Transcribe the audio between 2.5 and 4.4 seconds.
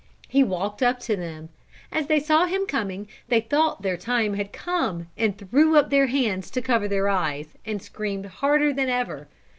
coming, they thought their time